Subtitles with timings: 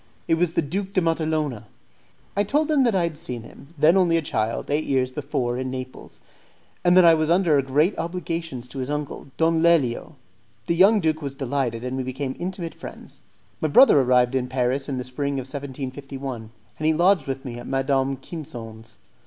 [0.27, 1.65] It was the Duke de Matalona.
[2.35, 5.59] I told him that I had seen him, then only a child, eight years before
[5.59, 6.21] in Naples,
[6.83, 10.15] and that I was under great obligations to his uncle, Don Lelio.
[10.65, 13.21] The young duke was delighted, and we became intimate friends.
[13.61, 16.49] My brother arrived in Paris in the spring of 1751,
[16.79, 18.97] and he lodged with me at Madame Quinson's.